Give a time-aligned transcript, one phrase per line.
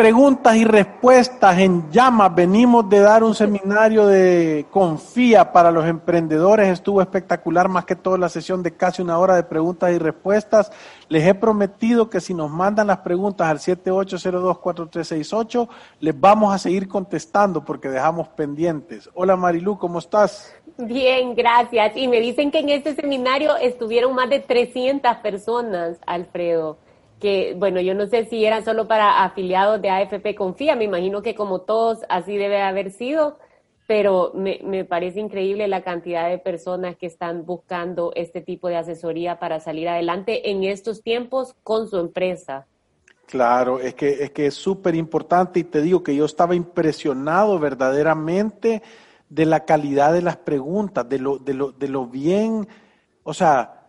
[0.00, 2.34] preguntas y respuestas en llamas.
[2.34, 6.68] Venimos de dar un seminario de confía para los emprendedores.
[6.68, 10.72] Estuvo espectacular, más que todo la sesión de casi una hora de preguntas y respuestas.
[11.10, 15.68] Les he prometido que si nos mandan las preguntas al 78024368,
[16.00, 19.10] les vamos a seguir contestando porque dejamos pendientes.
[19.12, 20.54] Hola Marilu, ¿cómo estás?
[20.78, 21.94] Bien, gracias.
[21.94, 26.78] Y me dicen que en este seminario estuvieron más de 300 personas, Alfredo
[27.20, 31.22] que, bueno, yo no sé si eran solo para afiliados de AFP Confía, me imagino
[31.22, 33.38] que como todos así debe haber sido,
[33.86, 38.76] pero me, me, parece increíble la cantidad de personas que están buscando este tipo de
[38.76, 42.66] asesoría para salir adelante en estos tiempos con su empresa.
[43.26, 47.58] Claro, es que es que es súper importante y te digo que yo estaba impresionado
[47.60, 48.82] verdaderamente
[49.28, 52.66] de la calidad de las preguntas, de lo, de lo, de lo bien,
[53.22, 53.79] o sea,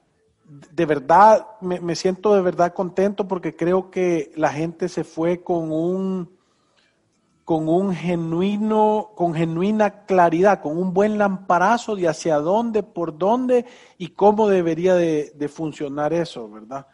[0.52, 5.72] de verdad, me, siento de verdad contento porque creo que la gente se fue con
[5.72, 6.38] un,
[7.46, 13.66] con un genuino, con genuina claridad, con un buen lamparazo de hacia dónde, por dónde
[13.98, 16.86] y cómo debería de, funcionar eso, ¿verdad?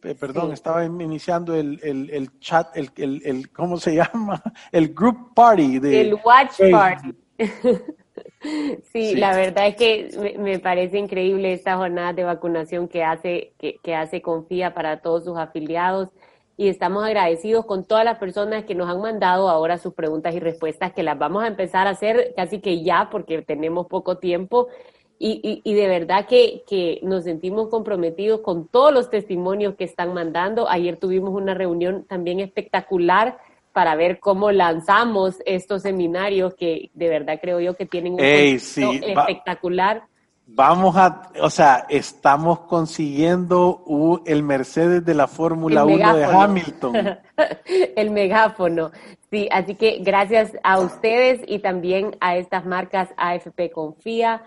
[0.00, 4.42] Perdón, estaba iniciando el, el, chat, el, el, ¿cómo se llama?
[4.72, 5.78] El group party.
[5.78, 7.14] De, el watch party.
[8.92, 13.78] Sí, la verdad es que me, parece increíble esta jornada de vacunación que hace, que,
[13.82, 16.08] que hace Confía para todos sus afiliados
[16.56, 20.40] y estamos agradecidos con todas las personas que nos han mandado ahora sus preguntas y
[20.40, 24.68] respuestas, que las vamos a empezar a hacer casi que ya porque tenemos poco tiempo.
[25.18, 29.84] Y, y, y de verdad que, que nos sentimos comprometidos con todos los testimonios que
[29.84, 30.68] están mandando.
[30.68, 33.38] Ayer tuvimos una reunión también espectacular
[33.74, 40.04] para ver cómo lanzamos estos seminarios que de verdad creo yo que tienen un espectacular.
[40.46, 43.82] vamos a, o sea, estamos consiguiendo
[44.26, 47.18] el Mercedes de la Fórmula 1 de Hamilton.
[47.96, 48.92] el megáfono.
[49.28, 54.44] Sí, así que gracias a ustedes y también a estas marcas AFP Confía,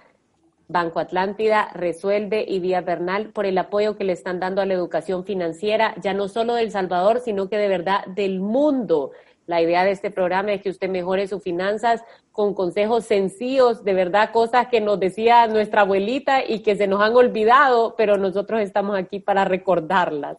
[0.67, 4.73] Banco Atlántida, Resuelve y Vía Bernal por el apoyo que le están dando a la
[4.73, 9.11] educación financiera, ya no solo del Salvador, sino que de verdad del mundo.
[9.45, 13.93] La idea de este programa es que usted mejore sus finanzas con consejos sencillos, de
[13.93, 18.59] verdad, cosas que nos decía nuestra abuelita y que se nos han olvidado, pero nosotros
[18.61, 20.37] estamos aquí para recordarlas.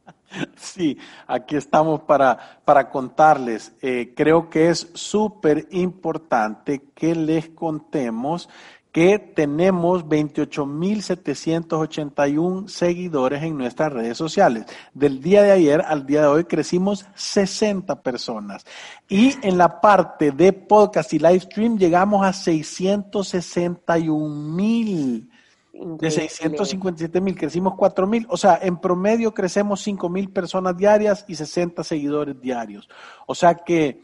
[0.56, 3.72] Sí, aquí estamos para, para contarles.
[3.80, 8.48] Eh, creo que es súper importante que les contemos
[8.98, 14.64] que tenemos 28.781 seguidores en nuestras redes sociales.
[14.92, 18.66] Del día de ayer al día de hoy crecimos 60 personas.
[19.08, 25.30] Y en la parte de podcast y live stream llegamos a 661 mil.
[25.72, 28.26] De 657 mil crecimos 4 mil.
[28.28, 32.88] O sea, en promedio crecemos 5 mil personas diarias y 60 seguidores diarios.
[33.28, 34.00] O sea que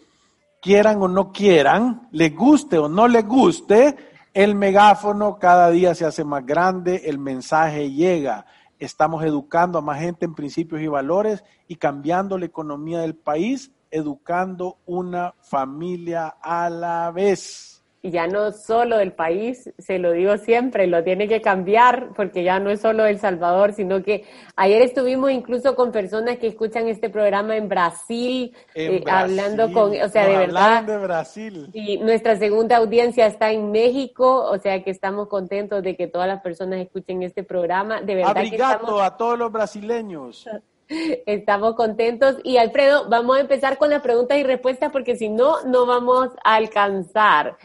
[0.62, 6.04] quieran o no quieran, les guste o no les guste, el megáfono cada día se
[6.04, 8.46] hace más grande, el mensaje llega.
[8.80, 13.70] Estamos educando a más gente en principios y valores y cambiando la economía del país,
[13.92, 17.73] educando una familia a la vez
[18.10, 22.58] ya no solo del país, se lo digo siempre, lo tiene que cambiar porque ya
[22.60, 24.24] no es solo El Salvador, sino que
[24.56, 30.08] ayer estuvimos incluso con personas que escuchan este programa en Brasil, eh, hablando con, o
[30.08, 30.82] sea, de verdad.
[30.82, 31.70] De Brasil.
[31.72, 36.28] Y nuestra segunda audiencia está en México, o sea que estamos contentos de que todas
[36.28, 38.02] las personas escuchen este programa.
[38.02, 39.00] De verdad que estamos...
[39.00, 40.46] a todos los brasileños.
[41.26, 42.36] Estamos contentos.
[42.44, 46.30] Y Alfredo, vamos a empezar con las preguntas y respuestas porque si no, no vamos
[46.44, 47.56] a alcanzar.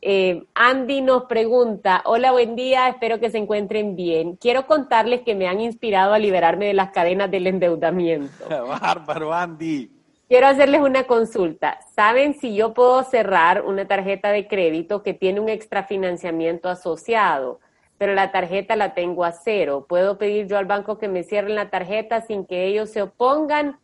[0.00, 4.36] Eh, Andy nos pregunta, hola, buen día, espero que se encuentren bien.
[4.36, 8.32] Quiero contarles que me han inspirado a liberarme de las cadenas del endeudamiento.
[8.80, 9.90] Bárbaro, Andy.
[10.28, 11.78] Quiero hacerles una consulta.
[11.94, 17.60] ¿Saben si yo puedo cerrar una tarjeta de crédito que tiene un extrafinanciamiento asociado?
[17.98, 19.84] pero la tarjeta la tengo a cero.
[19.88, 23.78] ¿Puedo pedir yo al banco que me cierren la tarjeta sin que ellos se opongan?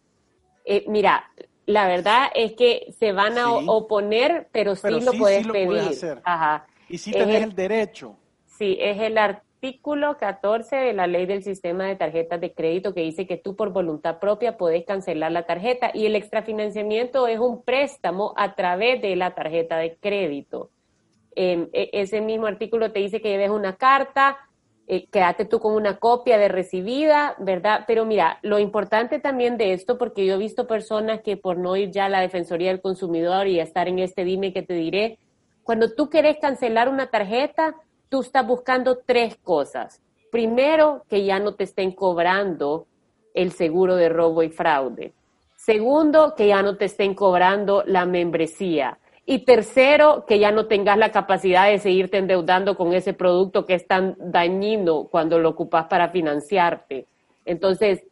[0.64, 1.30] Eh, mira,
[1.66, 6.20] la verdad es que se van a oponer, pero sí lo puedes pedir.
[6.24, 6.66] Ajá.
[6.88, 8.16] Y sí tenés el, derecho.
[8.46, 13.00] Sí, es el artículo 14 de la ley del sistema de tarjetas de crédito que
[13.00, 17.62] dice que tú por voluntad propia podés cancelar la tarjeta y el extrafinanciamiento es un
[17.62, 20.70] préstamo a través de la tarjeta de crédito.
[21.34, 24.36] Em, e, ese mismo artículo te dice que lleves una carta,
[24.86, 27.84] eh, quédate tú con una copia de recibida, ¿verdad?
[27.86, 31.76] Pero mira, lo importante también de esto, porque yo he visto personas que por no
[31.76, 35.18] ir ya a la Defensoría del Consumidor y estar en este dime que te diré,
[35.62, 37.74] cuando tú quieres cancelar una tarjeta,
[38.10, 40.02] tú estás buscando tres cosas.
[40.30, 42.86] Primero, que ya no te estén cobrando
[43.32, 45.14] el seguro de robo y fraude.
[45.56, 48.98] Segundo, que ya no te estén cobrando la membresía.
[49.26, 53.74] Y tercero, que ya no tengas la capacidad de seguirte endeudando con ese producto que
[53.74, 57.06] es tan dañino cuando lo ocupas para financiarte.
[57.46, 58.04] Entonces,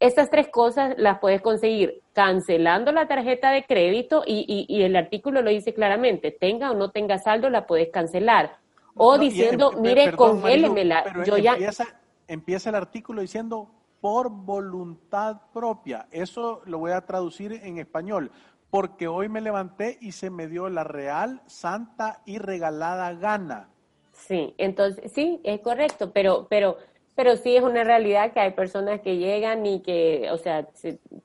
[0.00, 5.42] estas tres cosas las puedes conseguir cancelando la tarjeta de crédito y, y, el artículo
[5.42, 8.58] lo dice claramente, tenga o no tenga saldo, la puedes cancelar.
[8.94, 11.24] O diciendo, mire, congélemela.
[11.24, 12.00] Yo empieza, ya...
[12.26, 13.70] empieza el artículo diciendo
[14.00, 16.06] por voluntad propia.
[16.10, 18.30] Eso lo voy a traducir en español
[18.70, 23.68] porque hoy me levanté y se me dio la real, santa y regalada gana.
[24.12, 26.76] Sí, entonces sí, es correcto, pero, pero,
[27.14, 30.68] pero sí es una realidad que hay personas que llegan y que, o sea,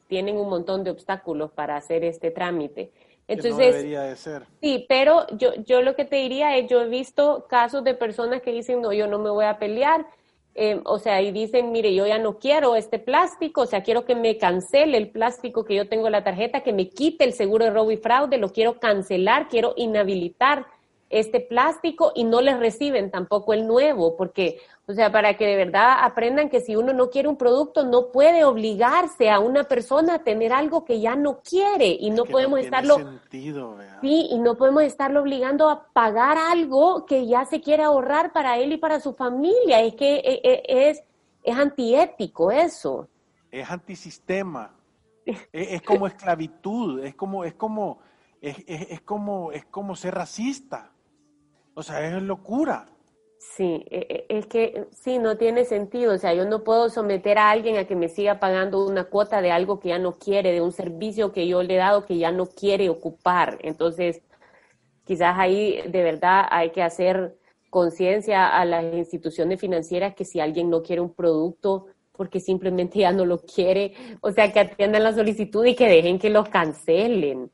[0.08, 2.92] tienen un montón de obstáculos para hacer este trámite.
[3.28, 4.44] Entonces, no debería de ser.
[4.62, 8.42] Sí, pero yo, yo lo que te diría es, yo he visto casos de personas
[8.42, 10.06] que dicen, no, yo no me voy a pelear,
[10.56, 14.06] Em, o sea, y dicen, mire, yo ya no quiero este plástico, o sea, quiero
[14.06, 17.34] que me cancele el plástico que yo tengo en la tarjeta, que me quite el
[17.34, 20.68] seguro de robo y fraude, lo quiero cancelar, quiero inhabilitar
[21.14, 25.56] este plástico y no les reciben tampoco el nuevo, porque, o sea, para que de
[25.56, 30.16] verdad aprendan que si uno no quiere un producto, no puede obligarse a una persona
[30.16, 32.98] a tener algo que ya no quiere y no podemos estarlo...
[34.02, 38.58] sí, y no podemos estarlo obligando a pagar algo que ya se quiere ahorrar para
[38.58, 39.82] él y para su familia.
[39.82, 41.04] Es que e, e, es,
[41.44, 43.08] es antiético eso.
[43.52, 44.72] Es antisistema.
[45.26, 48.00] es, es como esclavitud, es como, es como,
[48.42, 50.93] es, es, como, es como ser racista.
[51.76, 52.86] O sea, es locura.
[53.40, 56.14] Sí, e, e, es que sí, no tiene sentido.
[56.14, 59.42] O sea, yo no puedo someter a alguien a que me siga pagando una cuota
[59.42, 62.18] de algo que ya no quiere, de un servicio que yo le he dado que
[62.18, 63.60] ya no quiere ocupar.
[63.62, 64.22] Entonces,
[65.06, 67.38] quizás ahí de verdad hay que hacer
[67.70, 73.12] conciencia a las instituciones financieras que si alguien no quiere un producto porque simplemente ya
[73.12, 77.52] no lo quiere, o sea, que atiendan la solicitud y que dejen que lo cancelen.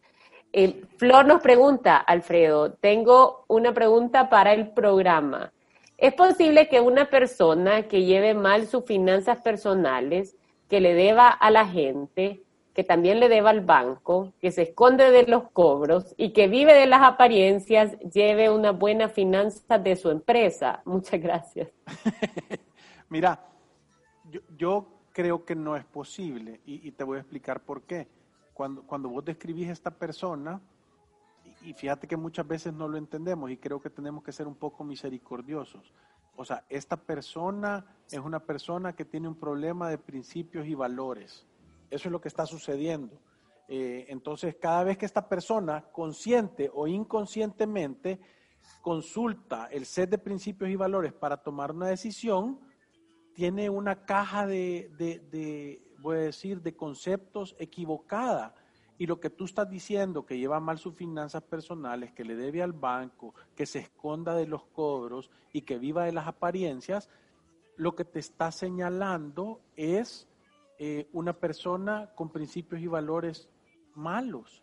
[0.51, 5.53] Eh, Flor nos pregunta, Alfredo, tengo una pregunta para el programa.
[5.97, 10.35] ¿Es posible que una persona que lleve mal sus finanzas personales,
[10.67, 12.41] que le deba a la gente,
[12.73, 16.73] que también le deba al banco, que se esconde de los cobros y que vive
[16.73, 20.81] de las apariencias, lleve una buena finanza de su empresa?
[20.85, 21.69] Muchas gracias.
[23.09, 23.39] Mira,
[24.57, 28.07] yo, creo que no es posible y te voy a explicar por qué
[28.59, 30.59] cuando, cuando vos describís esta persona,
[31.63, 34.55] y, fíjate que muchas veces no lo entendemos y creo que tenemos que ser un
[34.55, 35.93] poco misericordiosos.
[36.35, 41.47] O sea, esta persona es una persona que tiene un problema de principios y valores.
[41.89, 43.17] Eso es lo que está sucediendo.
[43.69, 48.19] Eh, entonces, cada vez que esta persona, consciente o inconscientemente,
[48.81, 52.59] consulta el set de principios y valores para tomar una decisión,
[53.39, 58.53] tiene una caja de, voy a decir, de conceptos equivocada.
[58.99, 62.61] Y lo que tú estás diciendo, que lleva mal sus finanzas personales, que le debe
[62.61, 67.09] al banco, que se esconda de los cobros y que viva de las apariencias,
[67.77, 70.27] lo que te está señalando es
[70.77, 73.49] eh, una persona con principios y valores
[73.95, 74.61] malos.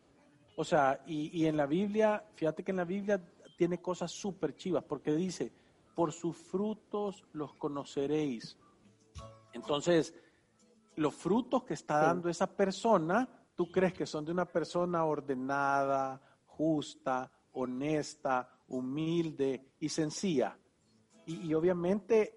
[0.55, 3.21] O sea, y, y en la Biblia, fíjate que en la Biblia
[3.57, 5.51] tiene cosas súper chivas, porque dice,
[5.95, 8.59] por sus frutos los conoceréis.
[9.55, 10.15] Entonces,
[10.97, 16.21] los frutos que está dando esa persona, tú crees que son de una persona ordenada,
[16.47, 20.57] justa, honesta, humilde y sencilla.
[21.27, 22.35] Y, obviamente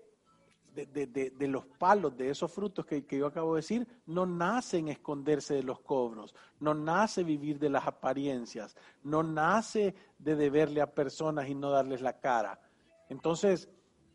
[0.73, 5.55] de, los palos, de esos frutos que, que, yo acabo de decir, no nacen esconderse
[5.55, 11.49] de los cobros, no nace vivir de las apariencias, no nace de deberle a personas
[11.49, 12.61] y no darles la cara.
[13.09, 13.69] Entonces,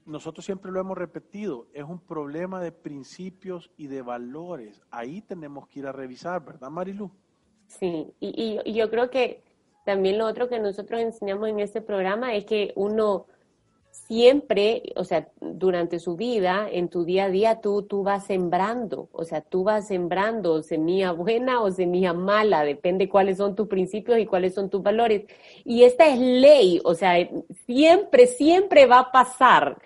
[0.07, 4.83] nosotros siempre lo hemos repetido, es un problema de principios y de valores.
[4.91, 7.11] Ahí tenemos que ir a revisar, ¿verdad, Marilu?
[7.67, 9.43] Sí, y, yo creo que
[9.85, 13.27] también lo otro que nosotros enseñamos en este programa es que uno
[13.91, 19.09] siempre, o sea, durante su vida, en tu día a día, tú, tú vas sembrando,
[19.13, 24.19] o sea, tú vas sembrando semilla buena o semilla mala, depende cuáles son tus principios
[24.19, 25.25] y cuáles son tus valores.
[25.65, 27.15] Y esta es ley, o sea,
[27.67, 29.81] siempre, siempre va a pasar.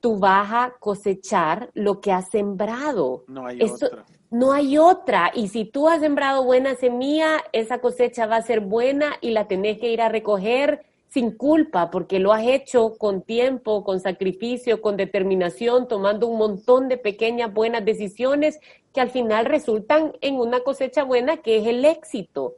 [0.00, 3.24] Tú vas a cosechar lo que has sembrado.
[3.28, 4.04] No hay otra.
[4.30, 5.30] No hay otra.
[5.34, 9.48] Y si tú has sembrado buena semilla, esa cosecha va a ser buena y la
[9.48, 14.80] tenés que ir a recoger sin culpa, porque lo has hecho con tiempo, con sacrificio,
[14.80, 18.60] con determinación, tomando un montón de pequeñas buenas decisiones
[18.94, 22.54] que al final resultan en una cosecha buena que es el éxito.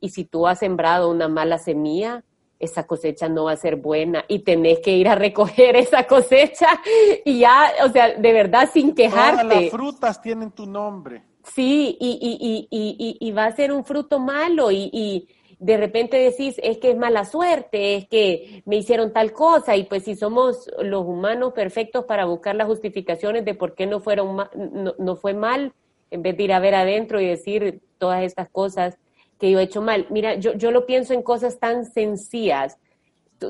[0.00, 2.24] Y si tú has sembrado una mala semilla,
[2.62, 6.80] esa cosecha no va a ser buena y tenés que ir a recoger esa cosecha
[7.24, 9.42] y ya, o sea, de verdad sin quejarte.
[9.42, 11.22] Todas las frutas tienen tu nombre.
[11.42, 15.28] Sí, y, y, y, y va a ser un fruto malo y,
[15.58, 19.84] de repente decís, es que es mala suerte, es que me hicieron tal cosa, y
[19.84, 24.36] pues si somos los humanos perfectos para buscar las justificaciones de por qué no, fueron
[24.36, 25.72] no, no, fue mal,
[26.10, 28.98] en vez de ir a ver adentro y decir todas estas cosas
[29.42, 30.06] que yo he hecho mal.
[30.08, 32.78] Mira, yo, yo lo pienso en cosas tan sencillas.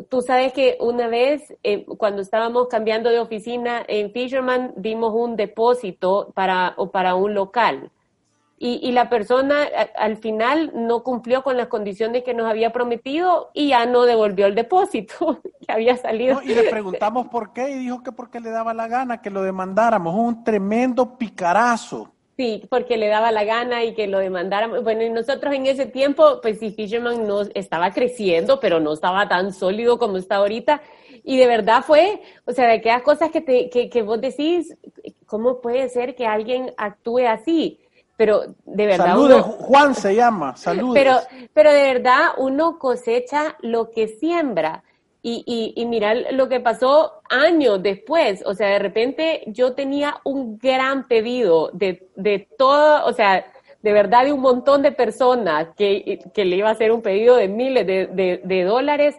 [0.09, 5.37] Tú, sabes que una vez, eh, cuando estábamos cambiando de oficina en Fisherman, dimos un
[5.37, 7.93] depósito para, o para un local
[8.65, 13.71] y, la persona al final no cumplió con las condiciones que nos había prometido y
[13.71, 16.41] ya no devolvió el depósito que había salido.
[16.45, 19.43] y le preguntamos por qué y dijo que porque le daba la gana que lo
[19.43, 20.15] demandáramos.
[20.15, 22.13] Un tremendo picarazo.
[22.43, 24.83] Sí, porque le daba la gana y que lo demandáramos.
[24.83, 29.29] Bueno, y nosotros en ese tiempo, pues sí, Fisherman no estaba creciendo, pero no estaba
[29.29, 30.83] tan sólido como está ahorita.
[31.23, 34.77] Y de verdad fue, o sea, de aquellas cosas que, te, que, que vos decís,
[35.25, 37.79] ¿cómo puede ser que alguien actúe así?
[38.17, 39.07] pero de verdad.
[39.07, 40.95] Saludos, Juan se llama, saludos.
[40.95, 41.17] Pero,
[41.53, 44.83] pero de verdad uno cosecha lo que siembra.
[45.23, 48.43] Y, y, y mira lo que pasó años después.
[48.45, 53.47] O sea, de repente yo tenía un gran pedido de, de todo, o sea,
[53.83, 57.37] de verdad de un montón de personas que, que le iba a hacer un pedido
[57.37, 59.17] de miles de, de, de dólares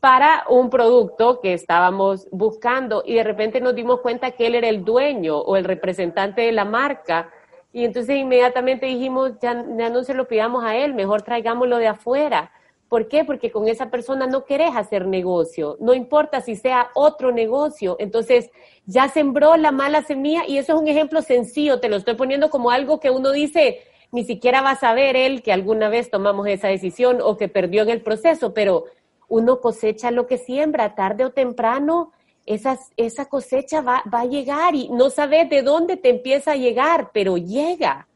[0.00, 4.68] para un producto que estábamos buscando y de repente nos dimos cuenta que él era
[4.68, 7.30] el dueño o el representante de la marca
[7.76, 12.50] y entonces inmediatamente dijimos, ya, no se lo pidamos a él, mejor traigámoslo de afuera.
[12.88, 13.24] ¿Por qué?
[13.24, 17.96] Porque con esa persona no querés hacer negocio, no importa si sea otro negocio.
[17.98, 18.50] Entonces,
[18.84, 22.48] ya sembró la mala semilla y eso es un ejemplo sencillo, te lo estoy poniendo
[22.48, 23.80] como algo que uno dice,
[24.12, 27.82] ni siquiera va a saber él que alguna vez tomamos esa decisión o que perdió
[27.82, 28.84] en el proceso, pero
[29.28, 32.12] uno cosecha lo que siembra, tarde o temprano
[32.46, 37.10] esa cosecha va, va, a llegar y no sabes de dónde te empieza a llegar,
[37.12, 38.06] pero llega.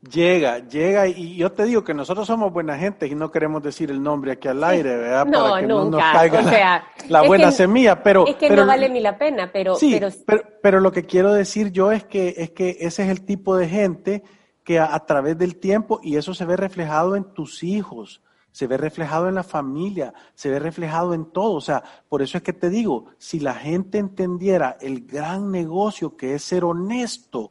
[0.00, 3.90] Llega, llega y yo te digo que nosotros somos buena gente y no queremos decir
[3.90, 5.26] el nombre aquí al aire, ¿verdad?
[5.26, 5.84] No, Para que nunca.
[5.84, 8.24] no nos caiga o sea, la, buena semilla, pero...
[8.24, 10.44] Es que no vale ni la pena, pero sí, pero...
[10.62, 10.78] pero...
[10.78, 14.22] lo que quiero decir yo es que, es que ese es el tipo de gente
[14.62, 18.76] que a través del tiempo, y eso se ve reflejado en tus hijos, se ve
[18.76, 21.54] reflejado en la familia, se ve reflejado en todo.
[21.54, 26.16] O sea, por eso es que te digo, si la gente entendiera el gran negocio
[26.16, 27.50] que es ser honesto,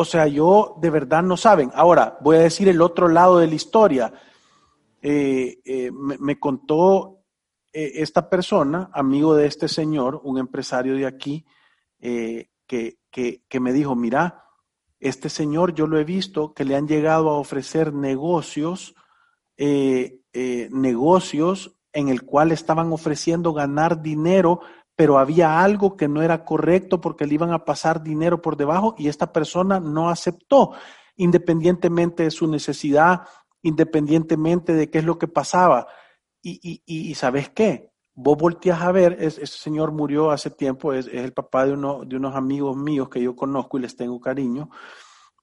[0.00, 1.70] o sea, yo de verdad no saben.
[1.74, 4.10] Ahora, voy a decir el otro lado de la historia.
[5.02, 7.18] Eh, eh, me, contó
[7.70, 11.44] eh, esta persona, amigo de este señor, un empresario de aquí,
[12.00, 14.46] que, que me dijo, mira,
[15.00, 18.94] este señor yo lo he visto que le han llegado a ofrecer negocios
[20.70, 24.60] negocios en el cual estaban ofreciendo ganar dinero,
[25.00, 28.94] pero había algo que no era correcto porque le iban a pasar dinero por debajo
[28.98, 30.72] y esta persona no aceptó,
[31.16, 33.22] independientemente de su necesidad,
[33.62, 35.86] independientemente de qué es lo que pasaba.
[36.42, 41.32] Y, y, sabes qué, vos volteas a ver, ese señor murió hace tiempo, es, el
[41.32, 44.68] papá de, uno, de unos amigos míos que yo conozco y les tengo cariño.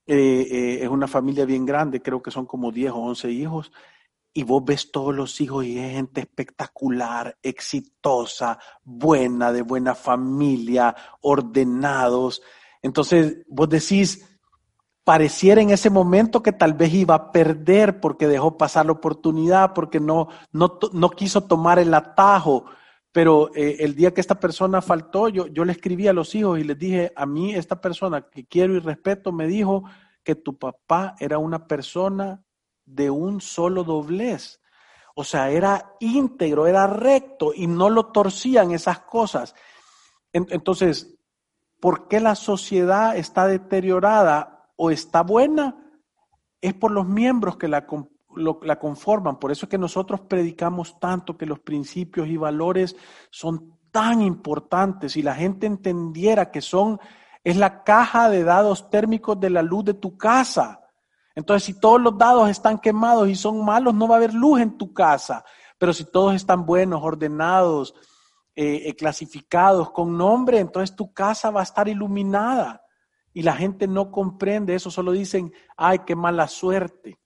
[0.05, 3.71] Eh, es una familia bien grande, creo que son como 10 o 11 hijos
[4.33, 10.95] y vos ves todos los hijos y es gente espectacular, exitosa, buena, de buena familia,
[11.21, 12.41] ordenados.
[12.81, 14.39] Entonces vos decís,
[15.03, 19.73] pareciera en ese momento que tal vez iba a perder porque dejó pasar la oportunidad,
[19.73, 22.65] porque no, no, no quiso tomar el atajo.
[23.13, 26.59] Pero eh, el día que esta persona faltó, yo, yo le escribí a los hijos
[26.59, 29.85] y les dije, a mí esta persona que quiero y respeto me dijo
[30.23, 32.43] que tu papá era una persona
[32.87, 34.59] de un solo doblez.
[35.15, 39.53] O sea, era íntegro, era recto y no lo torcían esas cosas.
[40.31, 41.15] Entonces,
[41.79, 45.75] ¿por qué la sociedad está deteriorada o está buena?
[46.61, 47.87] Es por los miembros que la,
[48.61, 49.39] la conforman.
[49.39, 52.95] Por eso es que nosotros predicamos tanto que los principios y valores
[53.29, 55.09] son tan importante.
[55.09, 56.99] Si la gente entendiera que son,
[57.43, 60.86] es la caja de dados térmicos de la luz de tu casa.
[61.37, 64.59] Entonces, si todos los dados están quemados y son malos, no va a haber luz
[64.59, 65.45] en tu casa.
[65.77, 67.93] Pero si todos están buenos, ordenados,
[68.55, 72.81] eh, eh, clasificados con nombre, entonces tu casa va a estar iluminada.
[73.33, 77.19] Y la gente no comprende eso, solo dicen, ay, qué mala suerte.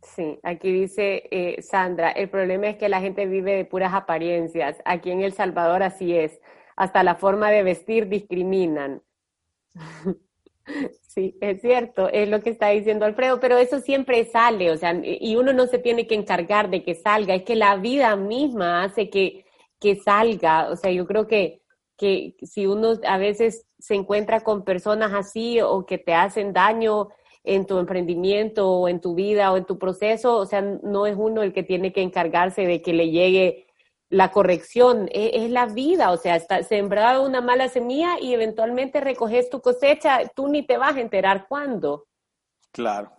[0.00, 4.78] Sí, aquí dice eh, Sandra, el problema es que la gente vive de puras apariencias.
[4.86, 6.40] Aquí en El Salvador así es.
[6.76, 9.02] Hasta la forma de vestir discriminan.
[11.02, 14.98] Sí, es cierto, es lo que está diciendo Alfredo, pero eso siempre sale, o sea,
[15.04, 18.82] y uno no se tiene que encargar de que salga, es que la vida misma
[18.82, 19.44] hace que,
[19.78, 21.60] que salga, o sea, yo creo que,
[21.98, 27.08] que si uno a veces se encuentra con personas así o que te hacen daño
[27.44, 31.16] en tu emprendimiento o en tu vida o en tu proceso, o sea, no es
[31.18, 33.66] uno el que tiene que encargarse de que le llegue
[34.12, 39.48] la corrección, es, la vida, o sea, está sembrada una mala semilla y eventualmente recoges
[39.48, 42.06] tu cosecha, tú ni te vas a enterar cuándo.
[42.72, 43.16] Claro.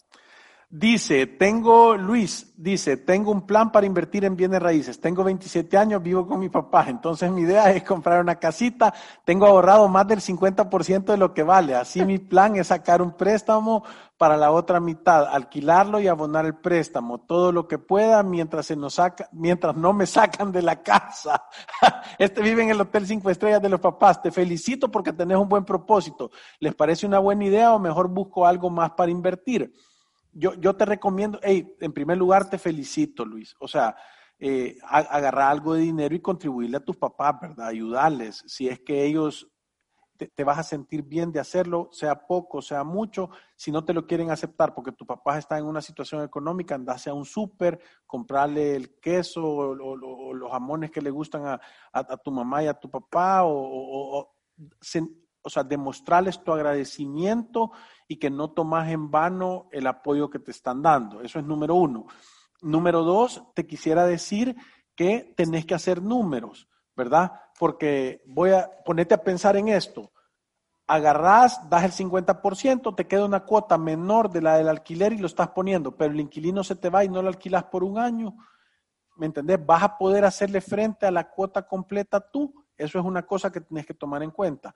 [0.75, 4.99] Dice, tengo, Luis, dice, tengo un plan para invertir en bienes raíces.
[4.99, 6.87] Tengo 27 años, vivo con mi papá.
[6.87, 8.91] Entonces mi idea es comprar una casita.
[9.23, 11.75] Tengo ahorrado más del 50% de lo que vale.
[11.75, 13.83] Así mi plan es sacar un préstamo
[14.17, 17.19] para la otra mitad, alquilarlo y abonar el préstamo.
[17.19, 21.43] Todo lo que pueda mientras se nos saca, mientras no me sacan de la casa.
[22.17, 24.23] Este vive en el Hotel Cinco Estrellas de los papás.
[24.23, 26.31] Te felicito porque tenés un buen propósito.
[26.59, 29.71] ¿Les parece una buena idea o mejor busco algo más para invertir?
[30.33, 33.55] Yo, yo te recomiendo, hey, en primer lugar te felicito, Luis.
[33.59, 33.95] O sea,
[34.39, 37.67] eh, agarrar algo de dinero y contribuirle a tus papás, ¿verdad?
[37.67, 38.43] Ayudarles.
[38.47, 39.47] Si es que ellos
[40.17, 44.05] te, vas a sentir bien de hacerlo, sea poco, sea mucho, si no te lo
[44.05, 48.75] quieren aceptar porque tu papá está en una situación económica, andase a un súper, comprarle
[48.75, 51.61] el queso o, los jamones que le gustan a,
[51.91, 54.35] a, tu mamá y a tu papá, o, o,
[55.43, 57.71] o sea, demostrarles tu agradecimiento
[58.07, 61.21] y que no tomas en vano el apoyo que te están dando.
[61.21, 62.07] Eso es número uno.
[62.61, 64.55] Número dos, te quisiera decir
[64.95, 67.33] que tenés que hacer números, ¿verdad?
[67.59, 70.11] Porque voy a ponerte a pensar en esto.
[70.87, 75.27] Agarrás, das el 50%, te queda una cuota menor de la del alquiler y lo
[75.27, 78.35] estás poniendo, pero el inquilino se te va y no lo alquilas por un año.
[79.17, 79.63] ¿Me entendés?
[79.65, 82.53] Vas a poder hacerle frente a la cuota completa tú.
[82.75, 84.73] Eso es una cosa que tienes que tomar en cuenta.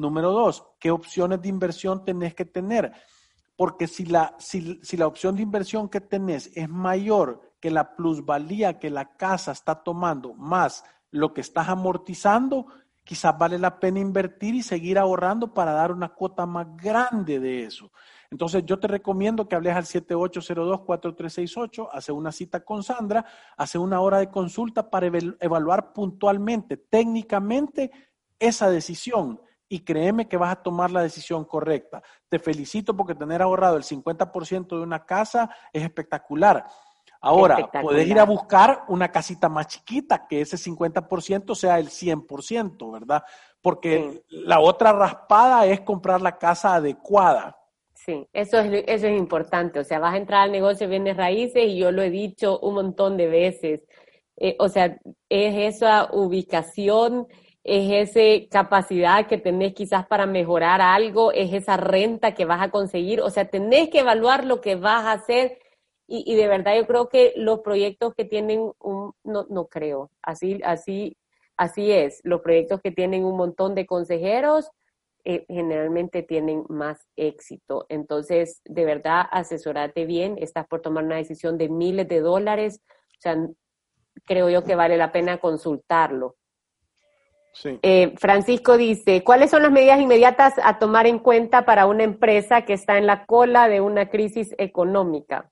[0.00, 2.90] Número dos, ¿qué opciones de inversión tenés que tener?
[3.54, 8.78] Porque si la, si, la opción de inversión que tenés es mayor que la plusvalía
[8.78, 12.68] que la casa está tomando más lo que estás amortizando,
[13.04, 17.64] quizás vale la pena invertir y seguir ahorrando para dar una cuota más grande de
[17.64, 17.92] eso.
[18.30, 23.26] Entonces yo te recomiendo que hables al 7802-4368, hace una cita con Sandra,
[23.58, 25.08] hace una hora de consulta para
[25.40, 27.90] evaluar puntualmente, técnicamente,
[28.38, 29.38] esa decisión
[29.72, 32.02] y créeme que vas a tomar la decisión correcta.
[32.28, 36.66] Te felicito porque tener ahorrado el 50% de una casa es espectacular.
[37.20, 42.92] Ahora, puedes ir a buscar una casita más chiquita, que ese 50% sea el 100%,
[42.92, 43.22] ¿verdad?
[43.62, 47.56] Porque la otra raspada es comprar la casa adecuada.
[47.94, 49.78] Sí, eso es, eso es importante.
[49.78, 52.58] O sea, vas a entrar al negocio de bienes raíces y yo lo he dicho
[52.58, 53.82] un montón de veces.
[54.36, 57.28] Eh, o sea, es esa ubicación
[57.64, 62.70] es esa capacidad que tenés quizás para mejorar algo, es esa renta que vas a
[62.70, 65.58] conseguir, o sea, tenés que evaluar lo que vas a hacer.
[66.12, 70.60] Y, de verdad yo creo que los proyectos que tienen un, no, no creo, así,
[70.64, 71.16] así,
[71.56, 74.70] así es, los proyectos que tienen un montón de consejeros
[75.24, 77.86] eh, generalmente tienen más éxito.
[77.88, 83.20] Entonces, de verdad, asesorate bien, estás por tomar una decisión de miles de dólares, o
[83.20, 83.36] sea,
[84.24, 86.36] creo yo que vale la pena consultarlo.
[87.82, 92.62] Eh, Francisco dice, ¿cuáles son las medidas inmediatas a tomar en cuenta para una empresa
[92.62, 95.50] que está en la cola de una crisis económica?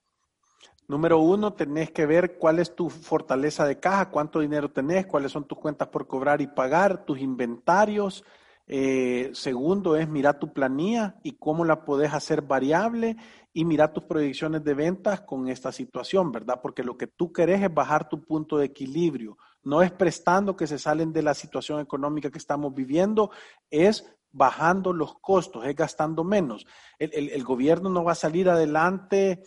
[0.87, 5.31] Número uno, tenés que ver cuál es tu fortaleza de caja, cuánto dinero tenés, cuáles
[5.31, 8.23] son tus cuentas por cobrar y pagar, tus inventarios.
[8.65, 13.17] Eh, segundo es mirar tu planilla y cómo la podés hacer variable
[13.53, 16.59] y mirar tus proyecciones de ventas con esta situación, ¿verdad?
[16.61, 19.37] Porque lo que tú querés es bajar tu punto de equilibrio
[19.69, 23.29] no es prestando que se salen de la situación económica que estamos viviendo,
[23.69, 26.65] es bajando los costos, es gastando menos.
[26.97, 29.43] El, gobierno no va a salir adelante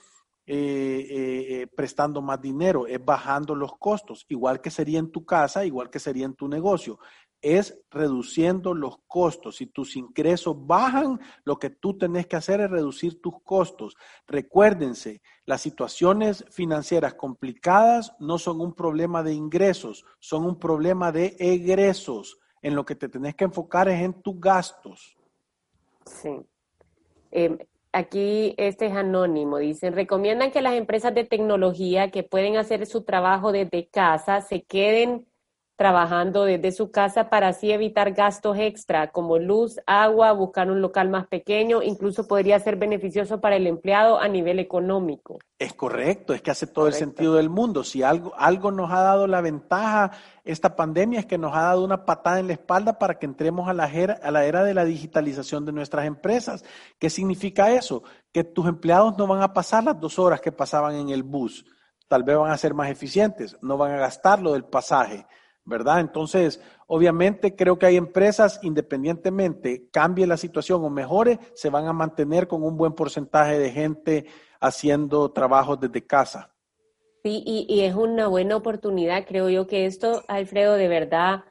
[0.55, 5.25] eh, eh, eh, prestando más dinero, es bajando los costos, igual que sería en tu
[5.25, 6.99] casa, igual que sería en tu negocio.
[7.41, 9.57] es reduciendo los costos.
[9.57, 13.97] Si tus ingresos bajan, lo que tú tenés que hacer es reducir tus costos.
[14.27, 21.35] Recuérdense, las situaciones financieras complicadas no son un problema de ingresos, son un problema de
[21.38, 22.38] egresos.
[22.61, 25.17] En lo que te tenés que enfocar es en tus gastos.
[26.05, 26.29] Sí.
[27.31, 27.59] Em,
[27.93, 29.59] aquí este es anónimo.
[29.59, 34.63] Dicen, recomiendan que las empresas de tecnología que pueden hacer su trabajo desde casa se
[34.65, 35.27] queden
[35.77, 41.09] trabajando desde su casa para así evitar gastos extra como luz, agua, buscar un local
[41.09, 45.39] más pequeño, incluso podría ser beneficioso para el empleado a nivel económico.
[45.59, 47.85] Es correcto, es que hace todo el sentido del mundo.
[47.85, 50.13] Si algo, algo nos ha dado la ventaja
[50.45, 53.69] esta pandemia es que nos ha dado una patada en la espalda para que entremos
[53.69, 56.65] a la, era, a la era de la digitalización de nuestras empresas.
[56.99, 58.03] ¿Qué significa eso?
[58.33, 61.65] Que tus empleados no van a pasar las dos horas que pasaban en el bus.
[62.09, 65.27] Tal vez van a ser más eficientes, no van a gastar lo del pasaje
[65.64, 66.01] ¿verdad?
[66.01, 71.92] Entonces, obviamente creo que hay empresas, independientemente cambie la situación o mejore, se van a
[71.92, 74.27] mantener con un buen porcentaje de gente
[74.61, 76.51] haciendo trabajos desde casa.
[77.22, 81.44] Sí, y, y es una buena oportunidad, creo yo que esto, Alfredo, de verdad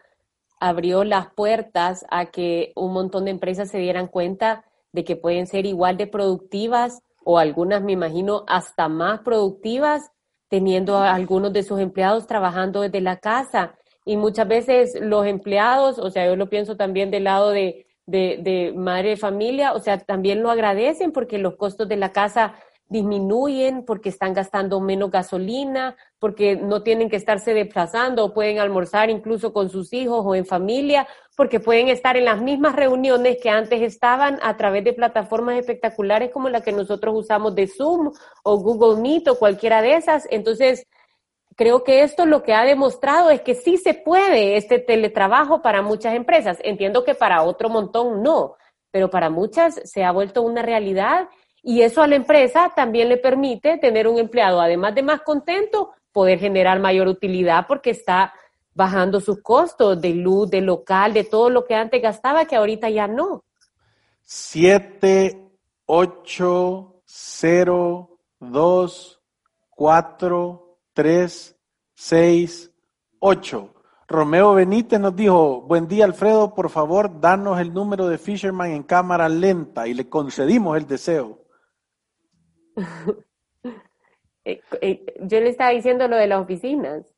[0.59, 5.47] abrió las puertas a que un montón de empresas se dieran cuenta de que pueden
[5.47, 10.11] ser igual de productivas o algunas, me imagino, hasta más productivas
[10.49, 15.99] teniendo a algunos de sus empleados trabajando desde la casa y muchas veces los empleados,
[15.99, 19.99] o sea, yo lo pienso también del lado de, de, madre de familia, o sea,
[19.99, 22.55] también lo agradecen porque los costos de la casa
[22.89, 29.09] disminuyen porque están gastando menos gasolina, porque no tienen que estarse desplazando o pueden almorzar
[29.09, 33.49] incluso con sus hijos o en familia, porque pueden estar en las mismas reuniones que
[33.49, 38.11] antes estaban a través de plataformas espectaculares como la que nosotros usamos de Zoom
[38.43, 40.27] o Google Meet o cualquiera de esas.
[40.29, 40.85] Entonces,
[41.55, 45.81] creo que esto lo que ha demostrado es que sí se puede este teletrabajo para
[45.81, 46.57] muchas empresas.
[46.63, 48.55] Entiendo que para otro montón no,
[48.91, 51.29] pero para muchas se ha vuelto una realidad
[51.63, 55.91] y eso a la empresa también le permite tener un empleado, además de más contento,
[56.11, 58.33] poder generar mayor utilidad porque está
[58.73, 62.89] bajando sus costos de luz, de local, de todo lo que antes gastaba que ahorita
[62.89, 63.43] ya no.
[64.23, 65.51] 7,
[65.85, 69.21] 8, 0, 2,
[69.69, 70.70] 4,
[71.01, 71.57] 3,
[71.95, 72.71] 6,
[73.17, 73.73] 8.
[74.07, 78.83] Romeo Benítez nos dijo, buen día Alfredo, por favor, danos el número de Fisherman en
[78.83, 81.39] cámara lenta y le concedimos el deseo.
[84.43, 87.10] Eh, eh, yo le estaba diciendo lo de las oficinas.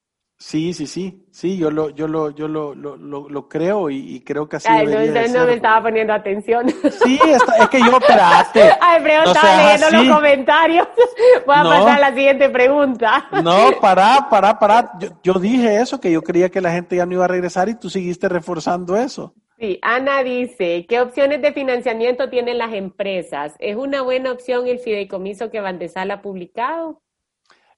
[0.45, 4.49] Sí, sí, sí, sí, yo lo, yo lo, yo lo, lo, lo, creo y, creo
[4.49, 6.69] que así Ay, no, no me estaba poniendo atención.
[6.69, 8.61] Sí, es que yo, espérate.
[8.81, 10.87] Ay, pero estaba leyendo los comentarios.
[11.45, 13.25] Voy a pasar a la siguiente pregunta.
[13.41, 14.91] No, pará, pará, pará.
[14.99, 17.69] Yo, yo dije eso, que yo creía que la gente ya no iba a regresar
[17.69, 19.33] y tú seguiste reforzando eso.
[19.57, 23.55] Sí, Ana dice, ¿qué opciones de financiamiento tienen las empresas?
[23.59, 27.01] ¿Es una buena opción el fideicomiso que Bandesal ha publicado?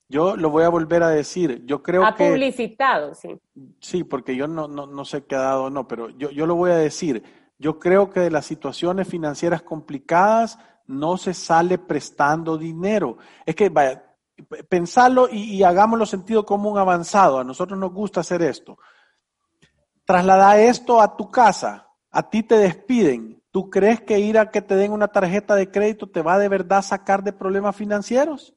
[0.07, 1.63] Yo lo voy a volver a decir.
[1.65, 2.27] Yo creo ha que.
[2.27, 3.39] Ha publicitado, sí.
[3.79, 6.55] Sí, porque yo no, no, no sé qué ha dado no, pero yo, yo lo
[6.55, 7.23] voy a decir.
[7.57, 13.17] Yo creo que de las situaciones financieras complicadas no se sale prestando dinero.
[13.45, 14.03] Es que, vaya,
[14.69, 17.39] pensarlo y, y hagámoslo sentido común avanzado.
[17.39, 18.77] A nosotros nos gusta hacer esto.
[20.05, 21.87] Traslada esto a tu casa.
[22.11, 23.41] A ti te despiden.
[23.49, 26.49] ¿Tú crees que ir a que te den una tarjeta de crédito te va de
[26.49, 28.53] verdad a sacar de problemas financieros?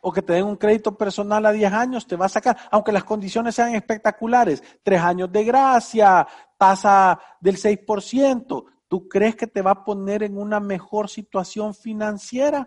[0.00, 2.92] O que te den un crédito personal a 10 años, te va a sacar, aunque
[2.92, 9.62] las condiciones sean espectaculares, tres años de gracia, tasa del 6%, ¿tú crees que te
[9.62, 12.66] va a poner en una mejor situación financiera?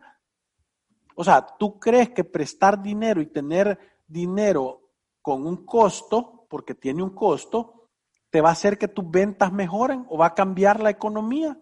[1.15, 4.81] O sea, ¿tú crees que prestar dinero y tener dinero
[5.21, 7.89] con un costo, porque tiene un costo,
[8.29, 11.57] te va a hacer que tus ventas mejoren o va a cambiar la economía?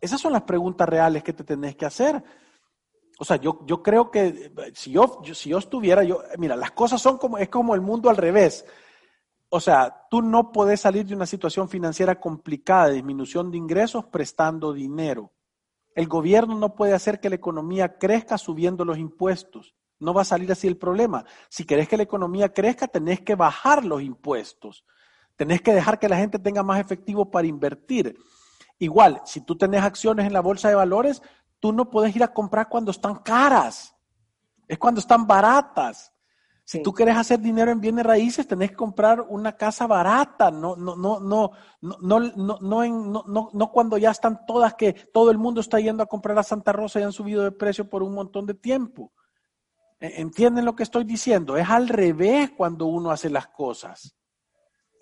[0.00, 2.22] Esas son las preguntas reales que te tenés que hacer.
[3.22, 7.02] O sea, yo, yo creo que si yo, si yo estuviera, yo, mira, las cosas
[7.02, 8.64] son como, es como el mundo al revés.
[9.50, 14.06] O sea, tú no puedes salir de una situación financiera complicada, de disminución de ingresos,
[14.06, 15.32] prestando dinero.
[15.94, 19.74] El gobierno no puede hacer que la economía crezca subiendo los impuestos.
[19.98, 21.26] No va a salir así el problema.
[21.50, 24.86] Si querés que la economía crezca, tenés que bajar los impuestos.
[25.36, 28.16] Tenés que dejar que la gente tenga más efectivo para invertir.
[28.78, 31.20] Igual, si tú tenés acciones en la bolsa de valores,
[31.60, 33.94] tú no puedes ir a comprar cuando están caras,
[34.66, 36.12] es cuando están baratas.
[36.64, 40.76] Si tú quieres hacer dinero en bienes raíces, tenés que comprar una casa barata, no,
[40.76, 45.38] no, no, no, no, no, no, no, no, cuando ya están todas que todo el
[45.38, 48.14] mundo está yendo a comprar a Santa Rosa y han subido de precio por un
[48.14, 49.12] montón de tiempo.
[49.98, 51.56] E, ¿Entienden lo que estoy diciendo?
[51.56, 54.16] Es al revés cuando uno hace las cosas.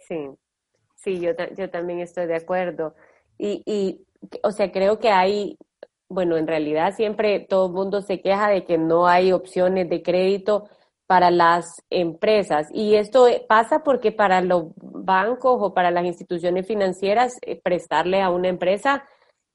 [0.09, 0.31] Sí.
[0.97, 2.95] Sí, yo, yo también estoy de acuerdo.
[3.39, 4.07] Y, y,
[4.43, 5.57] o sea, creo que hay,
[6.09, 10.03] bueno, en realidad siempre todo el mundo se queja de que no hay opciones de
[10.03, 10.69] crédito
[11.07, 12.69] para las empresas.
[12.73, 18.31] Y esto pasa porque para los bancos o para las instituciones financieras, eh, prestarle a
[18.31, 19.05] una empresa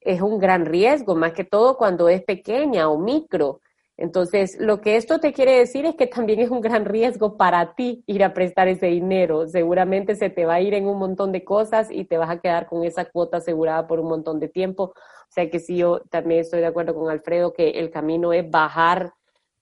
[0.01, 3.61] es un gran riesgo, más que todo cuando es pequeña o micro.
[3.95, 7.75] Entonces, lo que esto te quiere decir es que también es un gran riesgo para
[7.75, 9.47] ti ir a prestar ese dinero.
[9.47, 12.39] Seguramente se te va a ir en un montón de cosas y te vas a
[12.39, 14.93] quedar con esa cuota asegurada por un montón de tiempo.
[14.95, 18.49] O sea que sí, yo también estoy de acuerdo con Alfredo que el camino es
[18.49, 19.13] bajar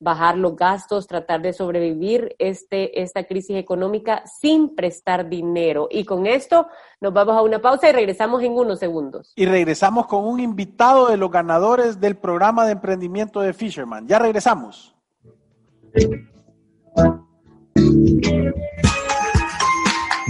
[0.01, 5.87] bajar los gastos, tratar de sobrevivir este, esta crisis económica sin prestar dinero.
[5.89, 6.67] Y con esto
[6.99, 9.31] nos vamos a una pausa y regresamos en unos segundos.
[9.35, 14.07] Y regresamos con un invitado de los ganadores del programa de emprendimiento de Fisherman.
[14.07, 14.95] Ya regresamos.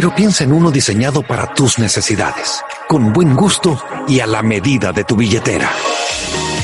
[0.00, 3.76] pero piensa en uno diseñado para tus necesidades con buen gusto
[4.08, 5.68] y a la medida de tu billetera.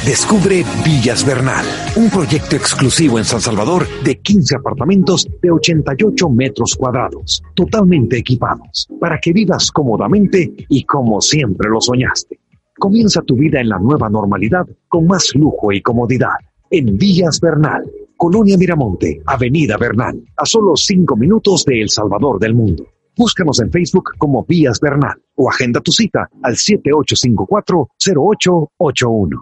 [0.06, 6.76] Descubre Villas Bernal, un proyecto exclusivo en San Salvador de 15 apartamentos de 88 metros
[6.76, 12.40] cuadrados, totalmente equipados, para que vivas cómodamente y como siempre lo soñaste.
[12.78, 16.38] Comienza tu vida en la nueva normalidad con más lujo y comodidad.
[16.70, 17.84] En Villas Bernal,
[18.16, 22.95] Colonia Miramonte, Avenida Bernal, a solo 5 minutos de El Salvador del Mundo.
[23.16, 29.40] Búscanos en Facebook como Vías Bernal o agenda tu cita al 7854-0881.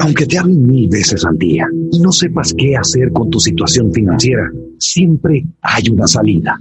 [0.00, 3.92] Aunque te hablen mil veces al día y no sepas qué hacer con tu situación
[3.92, 6.60] financiera, siempre hay una salida.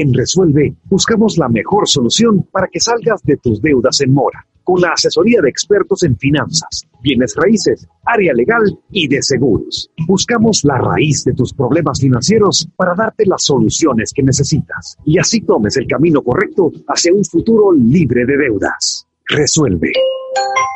[0.00, 4.80] En Resuelve buscamos la mejor solución para que salgas de tus deudas en mora con
[4.80, 9.90] la asesoría de expertos en finanzas, bienes raíces, área legal y de seguros.
[10.06, 15.42] Buscamos la raíz de tus problemas financieros para darte las soluciones que necesitas y así
[15.42, 19.06] tomes el camino correcto hacia un futuro libre de deudas.
[19.26, 19.92] Resuelve.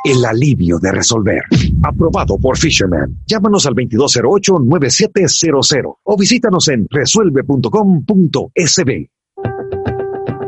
[0.04, 1.40] El alivio de resolver.
[1.82, 3.20] Aprobado por Fisherman.
[3.26, 9.13] Llámanos al 2208-9700 o visítanos en resuelve.com.sb.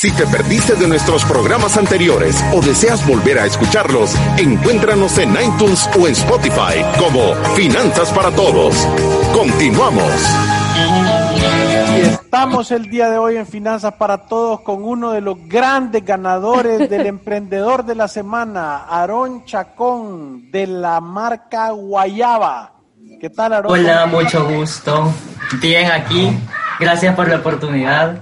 [0.00, 5.90] Si te perdiste de nuestros programas anteriores o deseas volver a escucharlos, encuéntranos en iTunes
[5.98, 8.76] o en Spotify como Finanzas para Todos.
[9.34, 10.04] Continuamos.
[11.96, 16.04] Y estamos el día de hoy en Finanzas para Todos con uno de los grandes
[16.04, 22.74] ganadores del emprendedor de la semana, Aarón Chacón, de la marca Guayaba.
[23.20, 23.72] ¿Qué tal, Aarón?
[23.72, 25.12] Hola, mucho gusto.
[25.60, 26.38] Bien aquí.
[26.78, 28.20] Gracias por la oportunidad.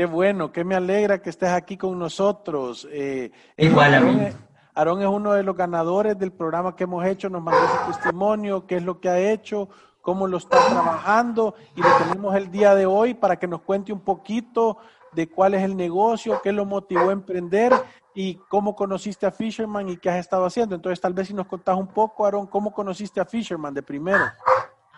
[0.00, 2.88] Qué bueno, que me alegra que estés aquí con nosotros.
[2.90, 4.28] Eh, Igual a mí.
[4.74, 8.66] Aarón es uno de los ganadores del programa que hemos hecho, nos mandó su testimonio,
[8.66, 9.68] qué es lo que ha hecho,
[10.00, 13.92] cómo lo está trabajando y lo tenemos el día de hoy para que nos cuente
[13.92, 14.78] un poquito
[15.12, 17.74] de cuál es el negocio, qué lo motivó a emprender
[18.14, 20.74] y cómo conociste a Fisherman y qué has estado haciendo.
[20.74, 24.24] Entonces, tal vez si nos contás un poco, Aarón, cómo conociste a Fisherman de primero.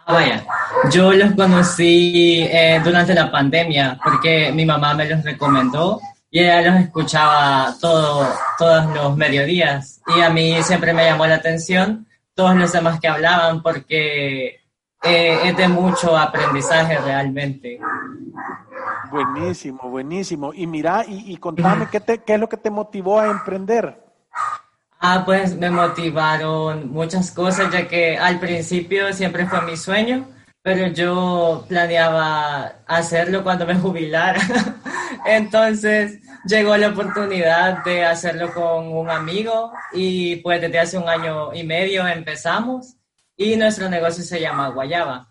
[0.04, 0.44] Ah, vaya,
[0.90, 6.70] yo los conocí eh, durante la pandemia porque mi mamá me los recomendó y ella
[6.70, 8.26] los escuchaba todo,
[8.58, 13.08] todos los mediodías y a mí siempre me llamó la atención todos los temas que
[13.08, 14.60] hablaban porque
[15.02, 17.78] eh, es de mucho aprendizaje realmente.
[19.10, 20.52] Buenísimo, buenísimo.
[20.54, 24.02] Y mira, y, y contame, ¿qué, te, ¿qué es lo que te motivó a emprender?
[25.02, 30.26] Ah, pues me motivaron muchas cosas, ya que al principio siempre fue mi sueño
[30.62, 34.40] pero yo planeaba hacerlo cuando me jubilara.
[35.26, 41.52] Entonces llegó la oportunidad de hacerlo con un amigo y pues desde hace un año
[41.52, 42.96] y medio empezamos
[43.36, 45.28] y nuestro negocio se llama Guayaba.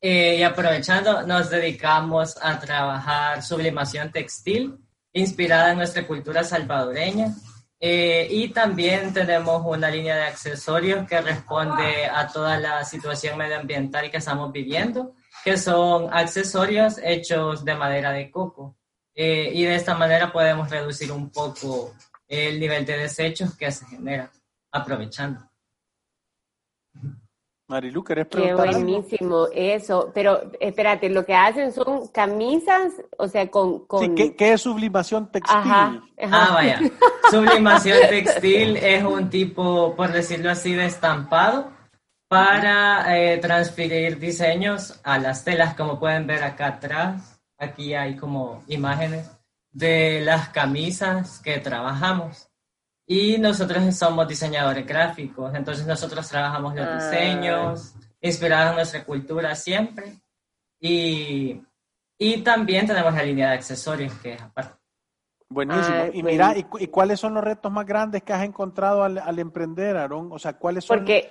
[0.00, 4.76] Eh, y aprovechando, nos dedicamos a trabajar sublimación textil
[5.12, 7.34] inspirada en nuestra cultura salvadoreña.
[7.78, 14.10] Eh, y también tenemos una línea de accesorios que responde a toda la situación medioambiental
[14.10, 18.76] que estamos viviendo, que son accesorios hechos de madera de coco.
[19.14, 21.94] Eh, y de esta manera podemos reducir un poco
[22.28, 24.30] el nivel de desechos que se genera,
[24.70, 25.48] aprovechando.
[27.68, 28.68] Marilu, ¿querés preguntar?
[28.68, 30.12] Qué buenísimo eso.
[30.14, 33.86] Pero espérate, lo que hacen son camisas, o sea, con...
[33.86, 34.16] con...
[34.16, 35.58] Sí, ¿qué, es sublimación textil?
[35.58, 36.00] Ajá,
[36.30, 36.80] Ah, vaya.
[37.30, 41.72] Sublimación textil es un tipo, por decirlo así, de estampado
[42.28, 47.40] para eh, transferir diseños a las telas, como pueden ver acá atrás.
[47.58, 49.30] Aquí hay como imágenes
[49.72, 52.45] de las camisas que trabajamos.
[53.06, 56.94] Y nosotros somos diseñadores gráficos, entonces nosotros trabajamos los ah.
[56.96, 60.14] diseños, inspirados en nuestra cultura siempre.
[60.80, 61.62] Y,
[62.18, 64.74] y también tenemos la línea de accesorios que es aparte.
[65.48, 65.96] Buenísimo.
[66.12, 69.96] y mira, ¿y, cuáles son los retos más grandes que has encontrado al, al emprender,
[69.96, 70.32] Aaron?
[70.32, 70.98] O sea, ¿cuáles son?
[70.98, 71.30] Porque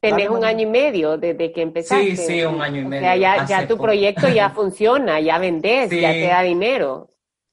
[0.00, 2.16] tenés un año y medio desde que empezaste.
[2.16, 3.02] Sí, sí, un año y medio.
[3.02, 7.11] O sea, ya, ya tu proyecto ya funciona, ya vendés, ya te da dinero.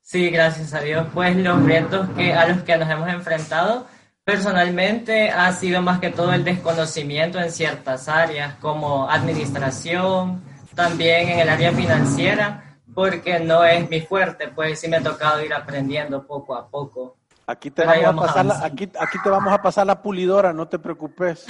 [0.10, 1.06] Sí, gracias a Dios.
[1.14, 3.86] Pues los retos que, a los que nos hemos enfrentado
[4.24, 10.42] personalmente ha sido más que todo el desconocimiento en ciertas áreas como administración,
[10.74, 15.44] también en el área financiera, porque no es mi fuerte, pues sí me ha tocado
[15.44, 17.18] ir aprendiendo poco a poco.
[17.46, 20.68] Aquí te, vamos a pasar la, aquí, aquí te vamos a pasar la pulidora, no
[20.68, 21.46] te preocupes.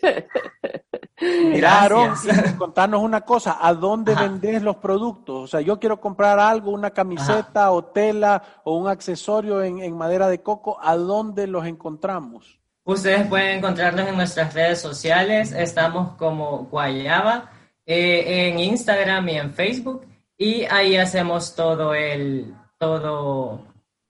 [1.22, 1.88] Mira,
[2.58, 5.44] contanos una cosa, ¿a dónde vendes los productos?
[5.44, 10.28] O sea, yo quiero comprar algo, una camiseta o tela o un accesorio en, madera
[10.28, 12.58] de coco, ¿a dónde los encontramos?
[12.84, 17.50] Ustedes pueden encontrarnos en nuestras redes sociales, estamos como Guayaba,
[17.86, 20.04] eh, en Instagram y en Facebook,
[20.36, 23.60] y ahí hacemos todo el, todo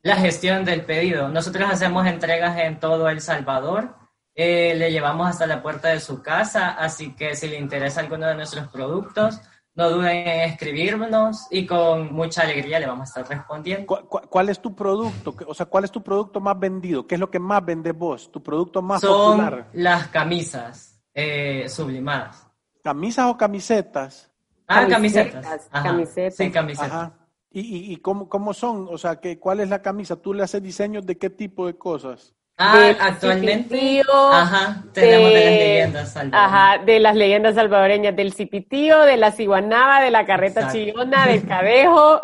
[0.03, 1.29] la gestión del pedido.
[1.29, 3.95] Nosotros hacemos entregas en todo El Salvador.
[4.35, 8.27] Eh, le llevamos hasta la puerta de su casa, así que si le interesa alguno
[8.27, 9.41] de nuestros productos,
[9.75, 13.87] no duden en escribirnos y con mucha alegría le vamos a estar respondiendo.
[14.09, 15.35] ¿Cuál, es tu producto?
[15.47, 17.07] O sea, ¿cuál es tu producto más vendido?
[17.07, 18.31] ¿Qué es lo que más vende vos?
[18.31, 22.47] ¿Tu producto más Son las camisas eh, sublimadas.
[22.83, 24.31] ¿Camisas o camisetas?
[24.67, 25.69] Ah, camisetas.
[25.71, 26.37] camisetas.
[26.37, 27.13] Sí, camisetas.
[27.51, 28.89] ¿Y, y, cómo, cómo, son?
[28.91, 30.17] O sea, que, ¿cuál es la camisa?
[30.17, 32.35] ¿Tú le haces diseños de qué tipo de cosas?
[32.59, 34.03] Ah, actualmente.
[34.13, 36.53] Ajá, tenemos de, las leyendas salvadoreñas.
[36.53, 41.47] Ajá, de las leyendas salvadoreñas, del cipitío, de la ciguanaba, de la carreta chillona, del
[41.47, 42.21] cadejo.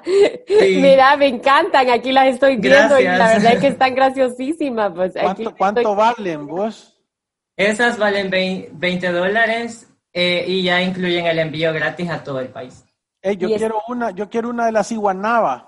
[0.60, 4.92] Mira, me encantan, aquí las estoy viendo y la verdad es que están graciosísimas.
[4.94, 6.94] Pues, ¿Cuánto, ¿cuánto valen vos?
[7.56, 12.84] Esas valen 20 dólares eh, y ya incluyen el envío gratis a todo el país
[13.36, 15.67] yo quiero una, yo quiero una de las iguanaba.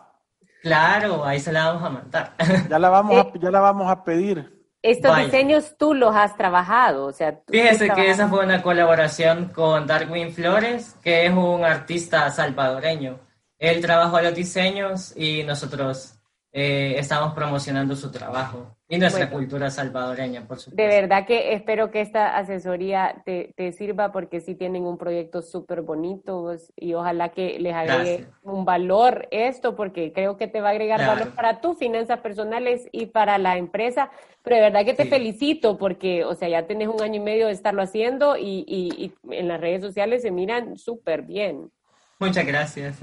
[0.62, 2.34] Claro, ahí se la vamos a mandar.
[2.68, 4.60] Ya la vamos a, eh, ya la vamos a pedir.
[4.82, 7.40] Estos diseños tú los has trabajado, o sea.
[7.48, 13.18] Fíjese que esa fue una colaboración con Darwin Flores, que es un artista salvadoreño.
[13.58, 16.14] Él trabajó los diseños y nosotros
[16.52, 20.82] eh, estamos promocionando su trabajo y nuestra cultura salvadoreña, por supuesto.
[20.82, 25.82] De verdad que espero que esta asesoría te, sirva porque sí tienen un proyecto súper
[25.82, 30.72] bonito y ojalá que les agregue un valor esto porque creo que te va a
[30.72, 34.10] agregar valor para tus finanzas personales y para la empresa.
[34.42, 37.46] Pero de verdad que te felicito porque, o sea, ya tenés un año y medio
[37.46, 41.70] de estarlo haciendo y, y en las redes sociales se miran súper bien.
[42.18, 42.98] Muchas gracias.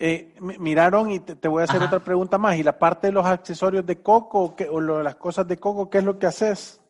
[0.00, 2.56] Eh, miraron y te, voy a hacer otra pregunta más.
[2.56, 6.04] ¿Y la parte de los accesorios de coco o las cosas de coco, qué es
[6.04, 6.80] lo que haces?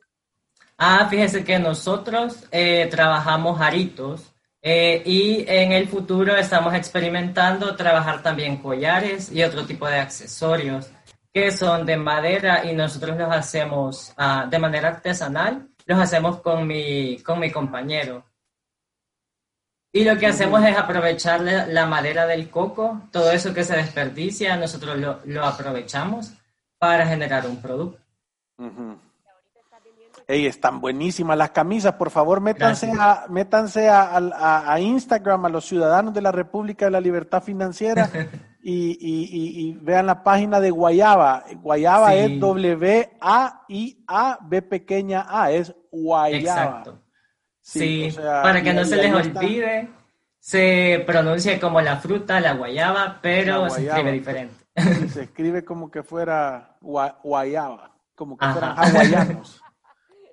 [0.76, 8.22] Ah, fíjese que nosotros eh, trabajamos aritos eh, y en el futuro estamos experimentando trabajar
[8.22, 10.90] también collares y otro tipo de accesorios
[11.32, 16.66] que son de madera y nosotros los hacemos ah, de manera artesanal, los hacemos con
[16.66, 18.24] mi, con mi compañero.
[19.92, 24.56] Y lo que hacemos es aprovechar la madera del coco, todo eso que se desperdicia,
[24.56, 26.34] nosotros lo, aprovechamos
[26.78, 27.98] para generar un producto.
[30.26, 31.94] Ey, están buenísimas las camisas.
[31.94, 37.00] Por favor, métanse, a, métanse a, Instagram, a los ciudadanos de la República de la
[37.00, 38.10] Libertad Financiera
[38.62, 41.44] y, vean la página de Guayaba.
[41.62, 43.02] Guayaba es W-A-I-A-B
[44.62, 46.36] pequeña A, es Guayaba.
[46.36, 47.07] Exacto.
[47.68, 49.90] Sí, para que no se les olvide,
[50.38, 54.54] se pronuncia como la fruta, la guayaba, pero se escribe diferente.
[55.08, 59.60] Se escribe como que fuera guayaba, como que fueran hawaianos.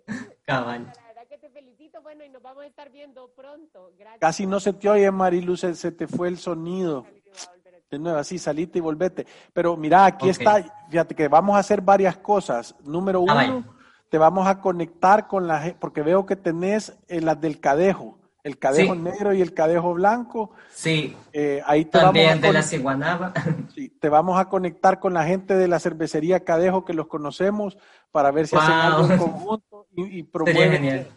[0.46, 0.86] Cabal.
[0.86, 3.92] La verdad que te felicito, bueno, y nos vamos a estar viendo pronto.
[3.98, 4.20] Gracias.
[4.22, 7.06] Casi no se te oye, Marilu, se, se te fue el sonido.
[7.92, 9.28] De nuevo, así, salite y volvete.
[9.52, 12.74] Pero mira, aquí está, fíjate que vamos a hacer varias cosas.
[12.86, 13.75] Número Ah, uno,
[14.10, 18.20] te vamos a conectar con la gente, porque veo que tenés eh, las del cadejo,
[18.44, 19.02] el cadejo Sí.
[19.02, 20.52] negro y el cadejo blanco.
[20.72, 23.34] Sí, Eh, ahí te también vamos, a de la ciguanaba.
[23.76, 27.78] sí, te vamos a conectar con la gente de la cervecería Cadejo que los conocemos
[28.12, 28.82] para ver si hacen Wow.
[28.84, 31.08] algo en conjunto y, y Sería promueven genial.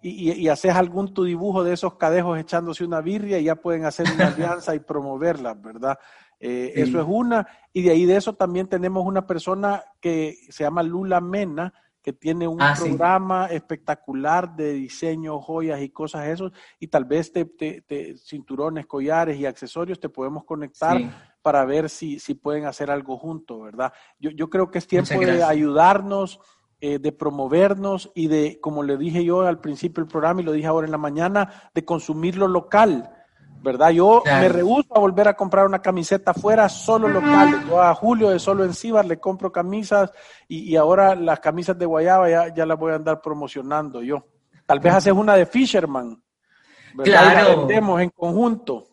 [0.00, 3.56] y, y, y haces algún tu dibujo de esos cadejos echándose una birria y ya
[3.56, 5.98] pueden hacer una alianza y promoverla, ¿verdad?
[6.38, 6.82] Eh, Sí.
[6.82, 7.46] Eso es una.
[7.72, 11.72] Y de ahí de eso también tenemos una persona que se llama Lula Mena,
[12.06, 12.84] que tiene un Ah, sí.
[12.84, 18.86] programa espectacular de diseño, joyas y cosas esos, y tal vez te, te- te- cinturones,
[18.86, 21.10] collares y accesorios te podemos conectar Sí.
[21.42, 23.92] para ver si, si pueden hacer algo juntos, ¿verdad?
[24.20, 26.38] Yo, yo creo que es tiempo de ayudarnos,
[26.80, 30.52] eh, de promovernos y de, como le dije yo al principio del programa y lo
[30.52, 33.10] dije ahora en la mañana, de consumir lo local,
[33.62, 33.90] ¿verdad?
[33.90, 34.42] Yo Claro.
[34.42, 37.64] me rehúso a volver a comprar una camiseta afuera, solo local.
[37.68, 40.10] Yo a Julio de Solo en Cibar le compro camisas
[40.48, 44.24] y, y ahora las camisas de Guayaba ya, ya las voy a andar promocionando yo.
[44.66, 46.20] Tal vez haces una de Fisherman,
[46.94, 47.22] ¿verdad?
[47.22, 47.58] Y la Claro.
[47.66, 48.86] vendemos en conjunto.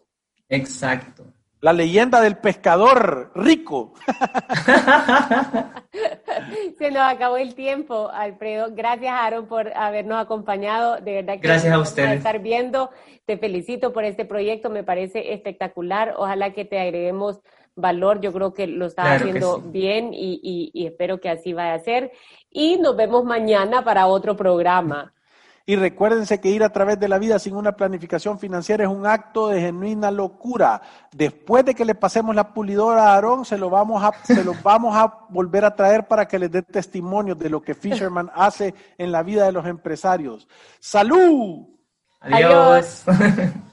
[0.49, 1.26] Exacto.
[1.64, 3.93] La leyenda del pescador rico.
[6.78, 8.68] Se nos acabó el tiempo, Alfredo.
[8.72, 10.97] Gracias, Aaron, por habernos acompañado.
[10.99, 12.18] De verdad que Gracias a ustedes.
[12.18, 12.89] estar viendo.
[13.26, 16.16] Te felicito por este proyecto, me parece espectacular.
[16.18, 17.39] Ojalá que te agreguemos
[17.78, 18.20] valor.
[18.20, 19.70] Yo creo que lo estás Claro haciendo sí.
[19.72, 22.11] bien y, y- y espero que así vaya a ser.
[22.49, 25.14] Y nos vemos mañana para otro programa.
[25.66, 29.05] Y recuérdense que ir a través de la vida sin una planificación financiera es un
[29.05, 30.82] acto de genuina locura.
[31.14, 34.53] Después de que le pasemos la pulidora a Aarón, se lo vamos a, se lo
[34.64, 38.74] vamos a volver a traer para que les dé testimonio de lo que Fisherman hace
[38.97, 40.49] en la vida de los empresarios.
[40.82, 41.66] ¡Salud!
[42.20, 43.03] Adiós.